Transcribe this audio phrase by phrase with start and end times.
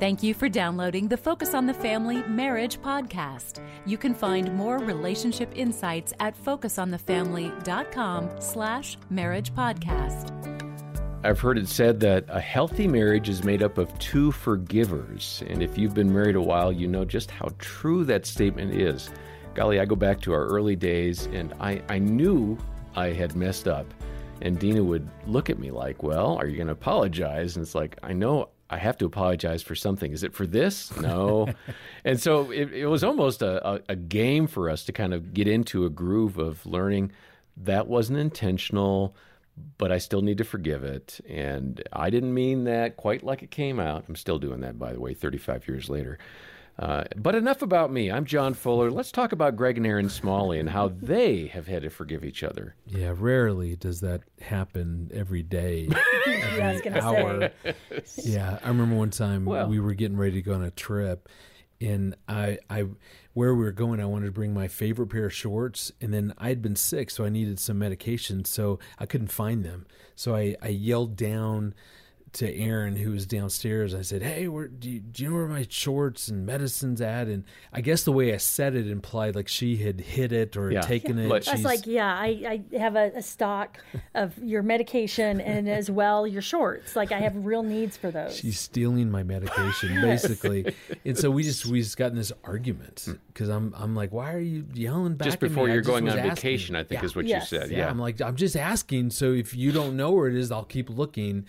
[0.00, 3.60] Thank you for downloading the Focus on the Family Marriage podcast.
[3.84, 10.30] You can find more relationship insights at focusonthefamily.com slash marriage podcast.
[11.24, 15.42] I've heard it said that a healthy marriage is made up of two forgivers.
[15.48, 19.10] And if you've been married a while, you know just how true that statement is.
[19.54, 22.56] Golly, I go back to our early days and I, I knew
[22.94, 23.92] I had messed up.
[24.42, 27.56] And Dina would look at me like, Well, are you going to apologize?
[27.56, 30.12] And it's like, I know I have to apologize for something.
[30.12, 30.94] Is it for this?
[30.98, 31.48] No.
[32.04, 35.32] and so it, it was almost a, a, a, game for us to kind of
[35.32, 37.12] get into a groove of learning
[37.56, 39.16] that wasn't intentional,
[39.78, 41.18] but I still need to forgive it.
[41.28, 44.04] And I didn't mean that quite like it came out.
[44.08, 46.18] I'm still doing that, by the way, 35 years later.
[46.78, 48.10] Uh, but enough about me.
[48.10, 48.90] I'm John Fuller.
[48.90, 52.44] Let's talk about Greg and Erin Smalley and how they have had to forgive each
[52.44, 52.76] other.
[52.86, 55.88] Yeah, rarely does that happen every day,
[56.26, 57.50] every yeah, hour.
[58.16, 61.28] yeah, I remember one time well, we were getting ready to go on a trip,
[61.80, 62.86] and I, I,
[63.34, 66.32] where we were going, I wanted to bring my favorite pair of shorts, and then
[66.38, 69.86] I had been sick, so I needed some medication, so I couldn't find them.
[70.14, 71.74] So I, I yelled down
[72.34, 73.94] to Erin, who was downstairs.
[73.94, 77.26] I said, "Hey, where do you, do you know where my shorts and medicines at?"
[77.28, 80.70] And I guess the way I said it implied like she had hit it or
[80.70, 80.80] yeah.
[80.80, 81.34] taken yeah.
[81.36, 81.48] it.
[81.48, 83.78] I was like, "Yeah, I, I have a, a, stock
[84.14, 86.96] of your medication and as well your shorts.
[86.96, 90.74] Like I have real needs for those." She's stealing my medication, basically.
[91.04, 94.32] and so we just we just got in this argument because I'm I'm like, "Why
[94.32, 96.34] are you yelling back?" Just before you're just going on asking.
[96.34, 97.06] vacation, I think yeah.
[97.06, 97.50] is what yes.
[97.50, 97.70] you said.
[97.70, 99.10] Yeah, I'm like, I'm just asking.
[99.10, 101.46] So if you don't know where it is, I'll keep looking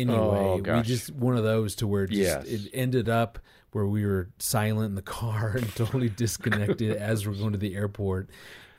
[0.00, 0.18] anyway.
[0.18, 2.44] Oh, we just one of those to where it, just, yes.
[2.46, 3.38] it ended up
[3.72, 7.74] where we were silent in the car and totally disconnected as we're going to the
[7.74, 8.28] airport.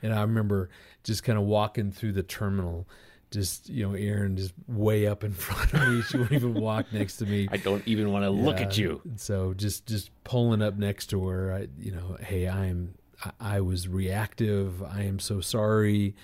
[0.02, 0.70] And I remember
[1.02, 2.86] just kind of walking through the terminal
[3.30, 6.02] just you know, Erin just way up in front of me.
[6.02, 7.48] She won't even walk next to me.
[7.50, 8.44] I don't even want to yeah.
[8.44, 9.02] look at you.
[9.16, 11.52] So just just pulling up next to her.
[11.52, 12.94] I, you know, hey, I am.
[13.24, 14.82] I, I was reactive.
[14.82, 16.14] I am so sorry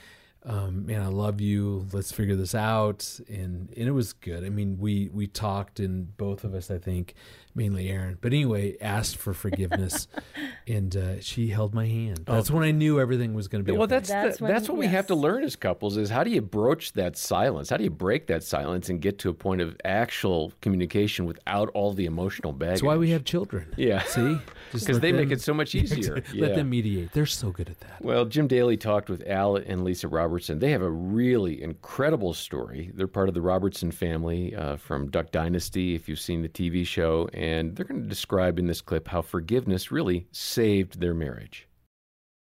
[0.44, 1.86] um, man, I love you.
[1.92, 3.20] Let's figure this out.
[3.28, 4.44] And and it was good.
[4.44, 7.14] I mean, we we talked, and both of us, I think,
[7.54, 10.08] mainly Erin, but anyway, asked for forgiveness,
[10.66, 12.22] and uh, she held my hand.
[12.26, 12.54] That's oh.
[12.54, 13.76] when I knew everything was going to be.
[13.76, 13.96] Well, okay.
[13.96, 14.80] that's that's, the, when, that's what yes.
[14.80, 17.70] we have to learn as couples is how do you broach that silence?
[17.70, 21.68] How do you break that silence and get to a point of actual communication without
[21.70, 22.74] all the emotional baggage?
[22.74, 23.72] That's why we have children.
[23.76, 24.38] Yeah, see,
[24.72, 26.14] because they them, make it so much easier.
[26.14, 26.48] let yeah.
[26.48, 27.12] them mediate.
[27.12, 28.02] They're so good at that.
[28.02, 30.58] Well, Jim Daly talked with Al and Lisa Robertson.
[30.58, 32.90] They have a really incredible story.
[32.94, 36.86] They're part of the Robertson family uh, from Duck Dynasty, if you've seen the TV
[36.86, 41.66] show, and they're going to describe in this clip how forgiveness really saved their marriage.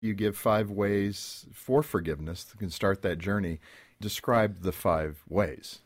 [0.00, 3.60] You give five ways for forgiveness that can start that journey.
[4.00, 5.80] Describe the five ways.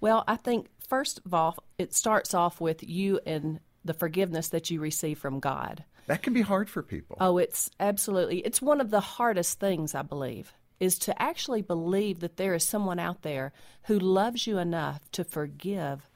[0.00, 4.70] Well, I think first of all, it starts off with you and the forgiveness that
[4.70, 5.84] you receive from God.
[6.08, 7.16] That can be hard for people.
[7.20, 8.40] Oh, it's absolutely.
[8.40, 12.64] It's one of the hardest things, I believe is to actually believe that there is
[12.64, 13.52] someone out there
[13.84, 16.07] who loves you enough to forgive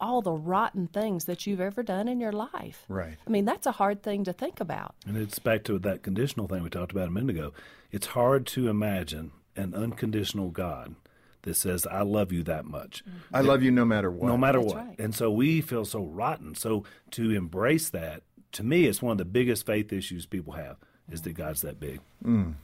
[0.00, 2.84] all the rotten things that you've ever done in your life.
[2.88, 3.16] Right.
[3.26, 4.94] I mean, that's a hard thing to think about.
[5.06, 7.52] And it's back to that conditional thing we talked about a minute ago.
[7.90, 10.94] It's hard to imagine an unconditional God
[11.42, 13.04] that says, I love you that much.
[13.04, 13.36] Mm-hmm.
[13.36, 14.28] I love you no matter what.
[14.28, 14.86] No matter That's what.
[14.86, 14.98] Right.
[14.98, 16.54] And so we feel so rotten.
[16.54, 18.22] So to embrace that,
[18.52, 20.76] to me, it's one of the biggest faith issues people have
[21.10, 22.00] is that God's that big.
[22.24, 22.54] Mm.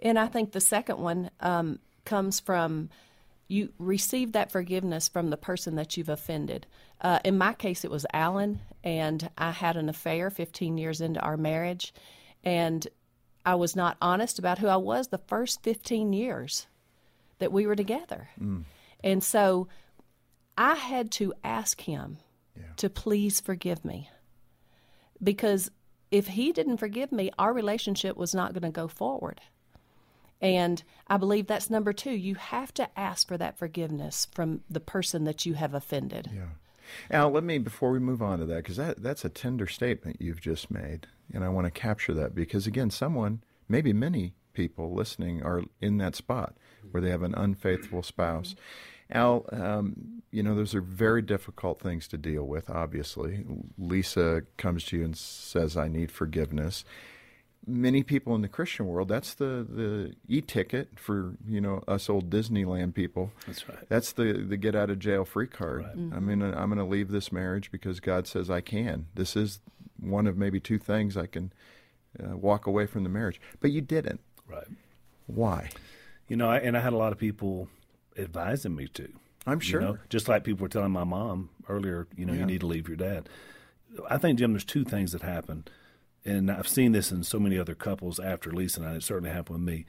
[0.00, 2.90] And I think the second one um, comes from
[3.48, 6.66] you receive that forgiveness from the person that you've offended.
[7.00, 11.20] Uh, in my case, it was Alan, and I had an affair 15 years into
[11.20, 11.92] our marriage,
[12.42, 12.86] and
[13.44, 16.66] I was not honest about who I was the first 15 years
[17.38, 18.28] that we were together.
[18.40, 18.64] Mm.
[19.02, 19.68] And so
[20.56, 22.18] I had to ask him
[22.56, 22.62] yeah.
[22.78, 24.08] to please forgive me.
[25.22, 25.70] Because
[26.10, 29.40] if he didn't forgive me, our relationship was not going to go forward.
[30.40, 32.10] And I believe that's number two.
[32.10, 36.30] You have to ask for that forgiveness from the person that you have offended.
[36.34, 36.46] Yeah.
[37.10, 40.18] Al, let me, before we move on to that, because that, that's a tender statement
[40.20, 41.06] you've just made.
[41.32, 45.96] And I want to capture that because, again, someone, maybe many people listening are in
[45.98, 46.54] that spot
[46.90, 48.54] where they have an unfaithful spouse.
[49.10, 53.44] Al, um, you know, those are very difficult things to deal with, obviously.
[53.78, 56.84] Lisa comes to you and says, I need forgiveness
[57.66, 62.30] many people in the Christian world, that's the, the e-ticket for, you know, us old
[62.30, 63.32] Disneyland people.
[63.46, 63.88] That's right.
[63.88, 65.82] That's the, the get out of jail free card.
[65.84, 65.96] Right.
[65.96, 66.14] Mm-hmm.
[66.14, 69.06] I mean, I'm going to leave this marriage because God says I can.
[69.14, 69.60] This is
[69.98, 71.52] one of maybe two things I can
[72.22, 73.40] uh, walk away from the marriage.
[73.60, 74.20] But you didn't.
[74.46, 74.66] Right.
[75.26, 75.70] Why?
[76.28, 77.68] You know, I, and I had a lot of people
[78.18, 79.08] advising me to.
[79.46, 79.80] I'm sure.
[79.80, 82.40] You know, just like people were telling my mom earlier, you know, Yeah.
[82.40, 83.28] you need to leave your dad.
[84.10, 85.64] I think, Jim, there's two things that happen.
[86.24, 88.94] And I've seen this in so many other couples after Lisa and I.
[88.94, 89.84] It certainly happened with me.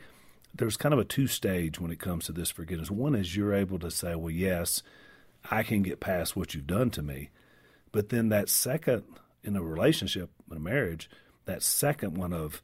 [0.53, 2.91] There's kind of a two stage when it comes to this forgiveness.
[2.91, 4.83] One is you're able to say, well, yes,
[5.49, 7.29] I can get past what you've done to me.
[7.91, 9.03] But then that second,
[9.43, 11.09] in a relationship, in a marriage,
[11.45, 12.61] that second one of,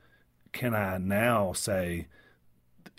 [0.52, 2.08] can I now say,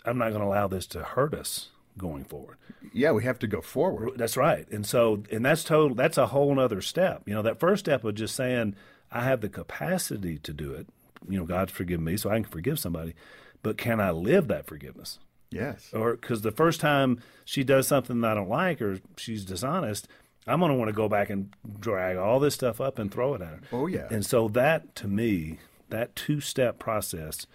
[0.05, 2.57] I'm not going to allow this to hurt us going forward.
[2.91, 4.13] Yeah, we have to go forward.
[4.17, 4.67] That's right.
[4.71, 5.95] And so, and that's total.
[5.95, 7.23] That's a whole other step.
[7.25, 8.75] You know, that first step of just saying
[9.13, 10.87] I have the capacity to do it.
[11.29, 13.13] You know, God's forgiven me, so I can forgive somebody.
[13.61, 15.19] But can I live that forgiveness?
[15.51, 15.89] Yes.
[15.93, 20.07] Or because the first time she does something that I don't like or she's dishonest,
[20.47, 23.35] I'm going to want to go back and drag all this stuff up and throw
[23.35, 23.59] it at her.
[23.71, 24.07] Oh yeah.
[24.09, 27.45] And so that to me, that two step process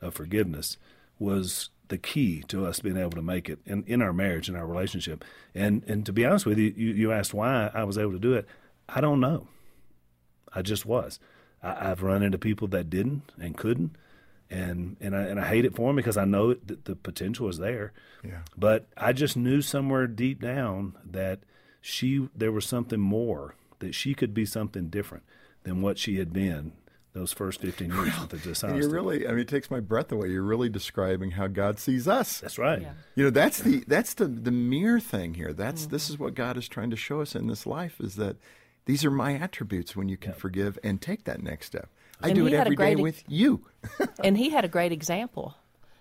[0.00, 0.78] of forgiveness
[1.18, 4.56] was the key to us being able to make it in, in our marriage and
[4.56, 5.22] our relationship.
[5.54, 8.18] And and to be honest with you, you, you asked why I was able to
[8.18, 8.46] do it.
[8.88, 9.46] I don't know.
[10.54, 11.18] I just was.
[11.62, 13.96] I, have run into people that didn't and couldn't,
[14.50, 17.48] and and I and I hate it for them because I know that the potential
[17.48, 17.92] is there.
[18.24, 18.40] Yeah.
[18.56, 21.40] But I just knew somewhere deep down that
[21.80, 25.24] she there was something more that she could be something different
[25.64, 26.72] than what she had been
[27.12, 28.68] those first 15 years with the dishonesty.
[28.68, 30.28] And you're really, I mean, it takes my breath away.
[30.28, 32.40] You're really describing how God sees us.
[32.40, 32.80] That's right.
[32.80, 32.92] Yeah.
[33.14, 35.52] You know, that's the that's the the mere thing here.
[35.52, 35.90] That's mm-hmm.
[35.90, 38.36] this is what God is trying to show us in this life is that
[38.84, 40.38] these are my attributes when you can yeah.
[40.38, 41.88] forgive and take that next step.
[42.20, 43.66] I and do it every day with you.
[44.24, 45.54] and he had a great example,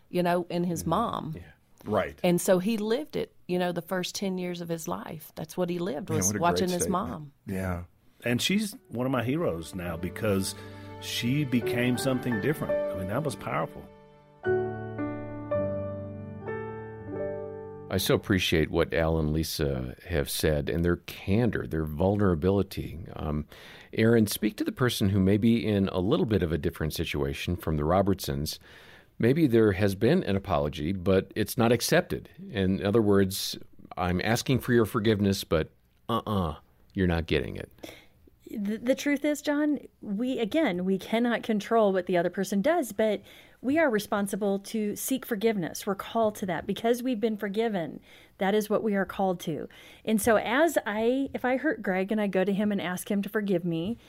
[0.09, 0.91] you know, in his mm-hmm.
[0.91, 1.33] mom.
[1.35, 1.41] Yeah.
[1.83, 2.19] Right.
[2.23, 5.31] And so he lived it, you know, the first 10 years of his life.
[5.35, 7.31] That's what he lived was watching his mom.
[7.47, 7.83] Yeah.
[8.23, 10.53] And she's one of my heroes now because
[11.01, 12.73] she became something different.
[12.93, 13.83] I mean, that was powerful.
[17.91, 22.99] I so appreciate what Al and Lisa have said and their candor, their vulnerability.
[23.17, 23.45] Um,
[23.91, 26.93] Erin, speak to the person who may be in a little bit of a different
[26.93, 28.59] situation from the Robertsons.
[29.19, 32.29] Maybe there has been an apology, but it's not accepted.
[32.49, 33.57] In other words,
[33.97, 35.69] I'm asking for your forgiveness, but
[36.07, 36.55] uh uh-uh, uh,
[36.93, 37.69] you are not getting it
[38.55, 42.91] the, the truth is, John, we again, we cannot control what the other person does,
[42.91, 43.21] but
[43.61, 45.85] we are responsible to seek forgiveness.
[45.85, 47.99] We're called to that because we've been forgiven.
[48.39, 49.69] That is what we are called to.
[50.03, 53.11] And so, as I, if I hurt Greg and I go to him and ask
[53.11, 53.99] him to forgive me,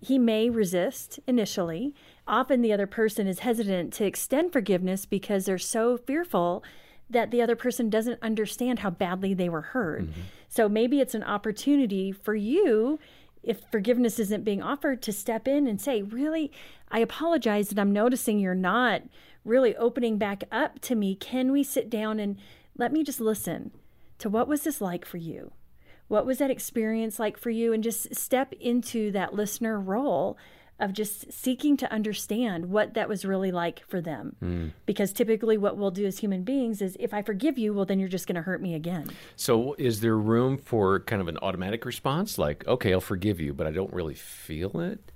[0.00, 1.94] he may resist initially.
[2.26, 6.64] Often, the other person is hesitant to extend forgiveness because they're so fearful
[7.10, 10.04] that the other person doesn't understand how badly they were hurt.
[10.04, 10.20] Mm-hmm.
[10.48, 12.98] So, maybe it's an opportunity for you
[13.44, 16.50] if forgiveness isn't being offered, to step in and say, Really,
[16.90, 19.02] I apologize that I'm noticing you're not
[19.44, 21.14] really opening back up to me.
[21.14, 22.38] Can we sit down and
[22.76, 23.70] let me just listen
[24.18, 25.52] to what was this like for you?
[26.08, 27.72] What was that experience like for you?
[27.72, 30.36] And just step into that listener role
[30.80, 34.36] of just seeking to understand what that was really like for them.
[34.42, 34.72] Mm.
[34.86, 38.00] Because typically, what we'll do as human beings is if I forgive you, well, then
[38.00, 39.10] you're just going to hurt me again.
[39.36, 43.54] So, is there room for kind of an automatic response like, okay, I'll forgive you,
[43.54, 45.12] but I don't really feel it?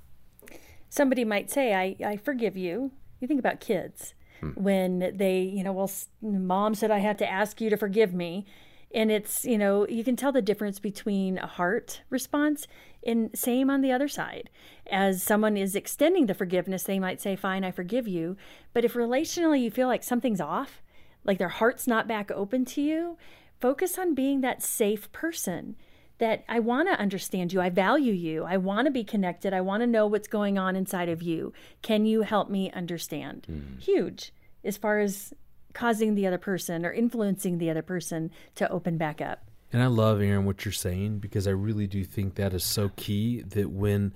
[0.88, 2.92] Somebody might say, I, I forgive you.
[3.20, 4.14] You think about kids.
[4.40, 4.50] Hmm.
[4.50, 5.90] When they, you know, well,
[6.22, 8.46] mom said I had to ask you to forgive me
[8.94, 12.66] and it's you know you can tell the difference between a heart response
[13.06, 14.50] and same on the other side.
[14.90, 18.36] As someone is extending the forgiveness they might say fine i forgive you.
[18.72, 20.82] But if relationally you feel like something's off
[21.24, 23.16] like their heart's not back open to you
[23.60, 25.76] focus on being that safe person
[26.18, 27.60] that i want to understand you.
[27.60, 28.44] I value you.
[28.44, 29.52] I want to be connected.
[29.52, 31.52] I want to know what's going on inside of you.
[31.82, 33.46] Can you help me understand?
[33.50, 33.80] Mm.
[33.80, 34.32] huge
[34.64, 35.32] as far as
[35.72, 39.47] causing the other person or influencing the other person to open back up.
[39.72, 42.90] And I love Erin what you're saying because I really do think that is so
[42.96, 44.14] key that when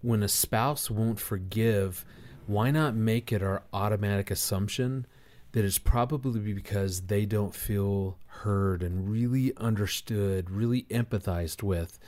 [0.00, 2.04] when a spouse won't forgive,
[2.46, 5.06] why not make it our automatic assumption
[5.52, 11.98] that it's probably because they don't feel heard and really understood, really empathized with.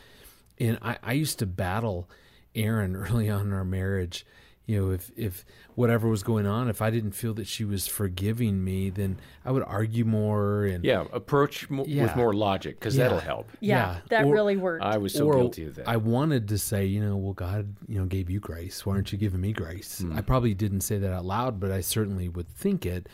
[0.58, 2.08] And I, I used to battle
[2.54, 4.26] Erin early on in our marriage
[4.70, 7.88] you know, if if whatever was going on, if I didn't feel that she was
[7.88, 12.04] forgiving me, then I would argue more and yeah, approach mo- yeah.
[12.04, 13.04] with more logic because yeah.
[13.04, 13.50] that'll help.
[13.58, 14.00] Yeah, yeah.
[14.10, 14.84] that or, really worked.
[14.84, 15.88] I was so or guilty of that.
[15.88, 18.86] I wanted to say, you know, well, God, you know, gave you grace.
[18.86, 20.02] Why aren't you giving me grace?
[20.02, 20.16] Mm.
[20.16, 23.08] I probably didn't say that out loud, but I certainly would think it.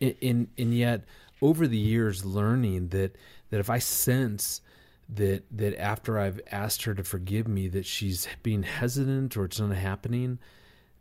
[0.00, 1.06] And and yet,
[1.42, 3.16] over the years, learning that
[3.50, 4.60] that if I sense
[5.08, 9.58] that that after I've asked her to forgive me, that she's being hesitant or it's
[9.58, 10.38] not happening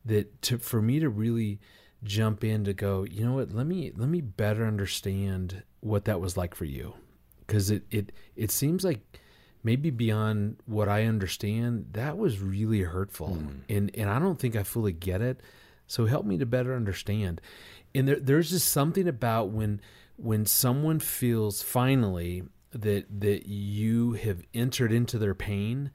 [0.06, 1.60] that to for me to really
[2.04, 6.20] jump in to go you know what let me let me better understand what that
[6.20, 6.94] was like for you
[7.48, 9.00] because it it it seems like
[9.64, 13.38] maybe beyond what I understand, that was really hurtful.
[13.38, 13.62] Mm.
[13.70, 15.40] And and I don't think I fully get it.
[15.88, 17.42] So help me to better understand.
[17.96, 19.82] And there, there's just something about when
[20.18, 25.92] when someone feels finally that that you have entered into their pain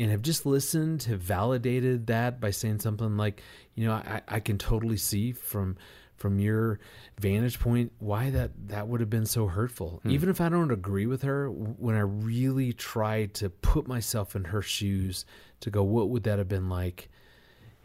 [0.00, 3.42] and have just listened, have validated that by saying something like,
[3.74, 5.76] you know, I, I can totally see from
[6.16, 6.78] from your
[7.18, 10.00] vantage point why that that would have been so hurtful.
[10.02, 10.10] Hmm.
[10.10, 14.44] even if i don't agree with her when i really try to put myself in
[14.44, 15.24] her shoes
[15.60, 17.08] to go what would that have been like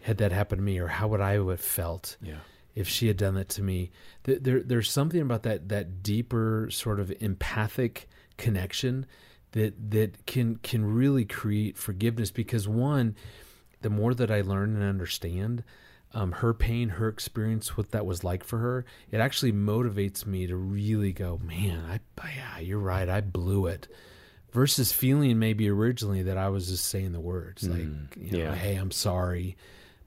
[0.06, 2.36] had that happened to me or how would i have felt yeah.
[2.76, 3.90] if she had done that to me?
[4.24, 8.08] There there's something about that that deeper sort of empathic
[8.38, 9.08] connection
[9.56, 13.16] that that can can really create forgiveness because one
[13.82, 15.64] the more that I learn and understand
[16.14, 20.48] um, her pain, her experience, what that was like for her, it actually motivates me
[20.48, 23.88] to really go, man, I, yeah, you're right, I blew it.
[24.52, 28.46] Versus feeling maybe originally that I was just saying the words mm, like, you know,
[28.46, 28.56] yeah.
[28.56, 29.58] hey, I'm sorry.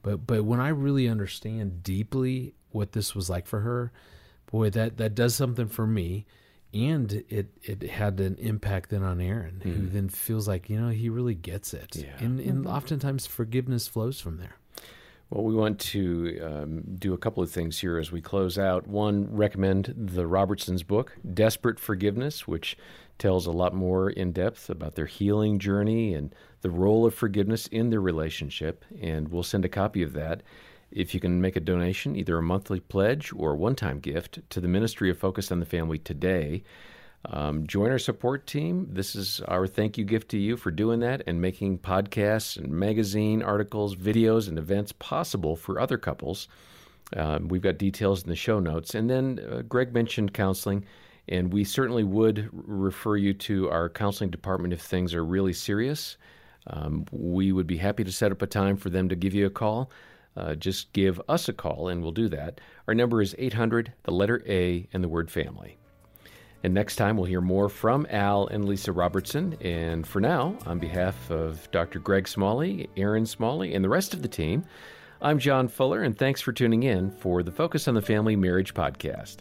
[0.01, 3.91] But but when I really understand deeply what this was like for her,
[4.51, 6.25] boy, that that does something for me.
[6.73, 9.75] And it it had an impact then on Erin, mm.
[9.75, 12.09] who then feels like you know he really gets it, yeah.
[12.19, 12.67] and and mm-hmm.
[12.67, 14.55] oftentimes forgiveness flows from there.
[15.29, 18.87] Well, we want to um, do a couple of things here as we close out.
[18.87, 22.75] One, recommend the Robertsons book, Desperate Forgiveness, which
[23.19, 27.67] tells a lot more in depth about their healing journey and the role of forgiveness
[27.67, 28.83] in their relationship.
[28.99, 30.41] And we'll send a copy of that.
[30.91, 34.39] If you can make a donation, either a monthly pledge or a one time gift
[34.49, 36.63] to the Ministry of Focus on the Family today,
[37.25, 38.87] um, join our support team.
[38.89, 42.69] This is our thank you gift to you for doing that and making podcasts and
[42.71, 46.47] magazine articles, videos, and events possible for other couples.
[47.15, 48.95] Um, we've got details in the show notes.
[48.95, 50.85] And then uh, Greg mentioned counseling,
[51.27, 56.17] and we certainly would refer you to our counseling department if things are really serious.
[56.67, 59.45] Um, we would be happy to set up a time for them to give you
[59.45, 59.91] a call.
[60.39, 62.61] Uh, just give us a call and we'll do that.
[62.87, 65.77] Our number is 800, the letter A, and the word family.
[66.63, 69.57] And next time, we'll hear more from Al and Lisa Robertson.
[69.61, 71.99] And for now, on behalf of Dr.
[71.99, 74.65] Greg Smalley, Erin Smalley, and the rest of the team,
[75.21, 78.73] I'm John Fuller, and thanks for tuning in for the Focus on the Family Marriage
[78.73, 79.37] podcast.